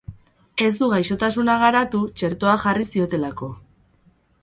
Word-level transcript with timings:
Ez 0.67 0.71
du 0.77 0.87
gaixotasuna 0.93 1.59
garatu, 1.65 2.01
txertoa 2.23 2.57
jarri 2.67 2.91
ziotelako. 2.91 3.55